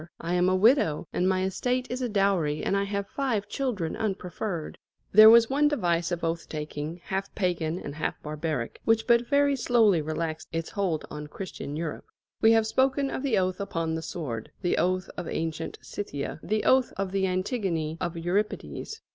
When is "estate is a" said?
1.43-2.09